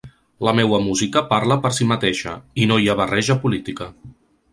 La 0.45 0.51
meua 0.59 0.77
música 0.85 1.21
parla 1.33 1.57
per 1.65 1.71
si 1.79 1.87
mateixa, 1.91 2.33
i 2.63 2.67
no 2.73 2.79
hi 2.85 2.89
barrege 3.03 3.37
política. 3.45 3.89